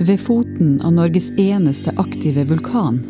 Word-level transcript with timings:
Ved 0.00 0.20
foten 0.20 0.80
av 0.84 0.92
Norges 0.92 1.30
eneste 1.36 1.92
aktive 1.96 2.44
vulkan, 2.44 3.00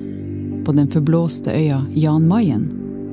på 0.65 0.73
den 0.73 0.89
forblåste 0.89 1.53
øya 1.53 1.83
Jan 1.93 2.29
Mayen, 2.29 2.71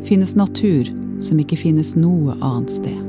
finnes 0.07 0.31
natur 0.35 0.87
som 1.19 1.41
ikke 1.43 1.57
finnes 1.59 1.91
noe 1.99 2.37
annet 2.39 2.71
sted. 2.71 3.01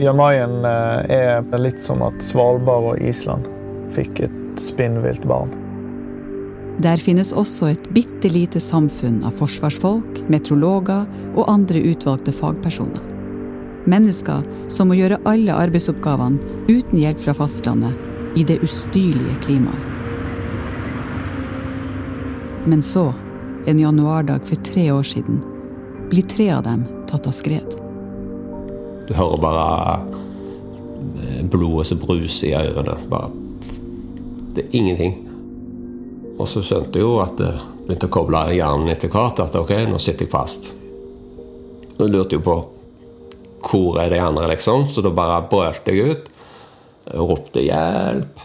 Jan 0.00 0.16
Mayen 0.16 0.64
eh, 0.64 1.12
er 1.18 1.60
litt 1.60 1.82
som 1.84 2.00
at 2.08 2.24
Svalbard 2.24 2.88
og 2.94 3.04
Island 3.04 3.44
fikk 3.92 4.24
et 4.24 4.64
spinnvilt 4.64 5.28
barn. 5.28 5.52
Der 6.80 6.96
finnes 6.96 7.36
også 7.36 7.74
et 7.74 7.92
bitte 7.92 8.32
lite 8.32 8.60
samfunn 8.64 9.20
av 9.28 9.36
forsvarsfolk, 9.36 10.24
meteorologer 10.32 11.04
og 11.34 11.52
andre 11.52 11.84
utvalgte 11.92 12.32
fagpersoner. 12.32 13.04
Mennesker 13.84 14.40
som 14.72 14.88
må 14.88 14.96
gjøre 14.96 15.20
alle 15.28 15.52
arbeidsoppgavene 15.52 16.40
uten 16.72 17.04
hjelp 17.04 17.20
fra 17.28 17.36
fastlandet 17.44 18.05
i 18.36 18.44
det 18.44 18.58
ustyrlige 18.62 19.36
klimaet. 19.42 19.92
Men 22.66 22.82
så, 22.82 23.14
en 23.66 23.78
januardag 23.78 24.40
for 24.44 24.54
tre 24.54 24.90
år 24.92 25.02
siden, 25.02 25.40
blir 26.10 26.22
tre 26.22 26.50
av 26.50 26.62
dem 26.66 26.84
tatt 27.06 27.26
av 27.26 27.34
skred. 27.34 27.76
Du 29.06 29.14
hører 29.14 29.38
bare 29.40 29.66
eh, 31.22 31.44
blodet 31.46 31.86
som 31.86 32.02
bruser 32.02 32.50
i 32.50 32.54
ørene. 32.58 32.98
Bare 33.08 33.30
Det 34.56 34.64
er 34.64 34.76
ingenting. 34.76 35.16
Og 36.38 36.48
så 36.48 36.62
skjønte 36.64 36.98
jeg 36.98 37.06
jo 37.06 37.18
at 37.22 37.36
det 37.38 37.52
begynte 37.86 38.08
å 38.08 38.14
koble 38.18 38.40
hjernen 38.56 38.90
etter 38.92 39.12
hvert. 39.12 39.40
At 39.40 39.56
ok, 39.56 39.72
nå 39.88 40.00
sitter 40.02 40.26
jeg 40.26 40.32
fast. 40.32 40.72
Nå 41.96 42.08
lurte 42.10 42.36
jeg 42.36 42.44
på 42.44 42.56
hvor 43.66 43.98
er 43.98 44.10
de 44.12 44.18
andre, 44.22 44.50
liksom. 44.52 44.88
Så 44.90 45.02
da 45.02 45.10
bare 45.14 45.44
brølte 45.50 45.94
jeg 45.94 46.10
ut. 46.16 46.32
Ropte 47.14 47.62
'hjelp' 47.62 48.40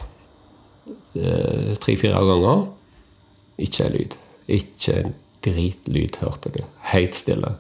eh, 1.16 1.74
tre-fire 1.82 2.22
ganger. 2.28 2.68
Ikke 3.58 3.86
en 3.86 3.96
lyd. 3.96 4.16
Ikke 4.48 4.98
en 5.00 5.16
dritlyd 5.46 6.22
hørte 6.22 6.52
du. 6.54 6.62
Helt 6.92 7.16
stille. 7.16 7.56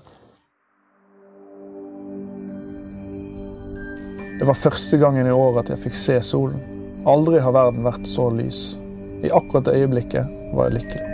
Det 4.42 4.48
var 4.50 4.58
første 4.58 4.98
gangen 4.98 5.28
i 5.28 5.34
år 5.34 5.60
at 5.62 5.70
jeg 5.70 5.84
fikk 5.84 5.98
se 5.98 6.18
solen. 6.26 6.62
Aldri 7.06 7.42
har 7.42 7.54
verden 7.54 7.86
vært 7.86 8.08
så 8.10 8.30
lys. 8.34 8.76
I 9.22 9.30
akkurat 9.30 9.68
det 9.70 9.78
øyeblikket 9.78 10.56
var 10.58 10.70
jeg 10.70 10.80
lykkelig. 10.80 11.08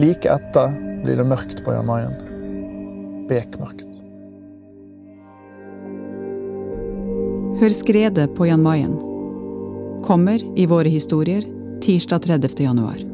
Like 0.00 0.28
etter 0.28 0.76
blir 1.00 1.16
det 1.16 1.26
mørkt 1.28 1.64
på 1.64 1.72
Jan 1.72 1.88
Mayen. 1.88 2.16
Bekmørkt. 3.28 4.09
Hør 7.60 7.68
skredet 7.68 8.30
på 8.38 8.46
Jan 8.48 8.62
Mayen. 8.64 8.94
Kommer 10.06 10.40
i 10.56 10.64
våre 10.64 10.88
historier 10.88 11.44
tirsdag 11.84 12.24
30. 12.24 12.56
januar. 12.64 13.09